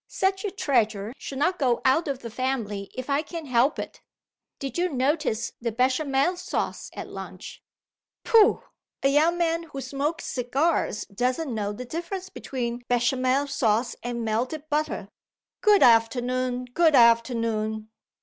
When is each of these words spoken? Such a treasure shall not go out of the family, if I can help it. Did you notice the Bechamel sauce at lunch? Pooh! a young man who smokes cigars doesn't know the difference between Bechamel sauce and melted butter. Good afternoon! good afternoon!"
Such 0.07 0.43
a 0.43 0.49
treasure 0.49 1.13
shall 1.19 1.37
not 1.37 1.59
go 1.59 1.79
out 1.85 2.07
of 2.07 2.23
the 2.23 2.31
family, 2.31 2.89
if 2.95 3.07
I 3.07 3.21
can 3.21 3.45
help 3.45 3.77
it. 3.77 4.01
Did 4.57 4.75
you 4.79 4.89
notice 4.91 5.51
the 5.61 5.71
Bechamel 5.71 6.37
sauce 6.37 6.89
at 6.95 7.07
lunch? 7.11 7.61
Pooh! 8.23 8.63
a 9.03 9.09
young 9.09 9.37
man 9.37 9.61
who 9.61 9.79
smokes 9.79 10.25
cigars 10.25 11.05
doesn't 11.05 11.53
know 11.53 11.71
the 11.71 11.85
difference 11.85 12.29
between 12.31 12.81
Bechamel 12.87 13.45
sauce 13.45 13.95
and 14.01 14.25
melted 14.25 14.67
butter. 14.71 15.07
Good 15.61 15.83
afternoon! 15.83 16.65
good 16.73 16.95
afternoon!" 16.95 17.91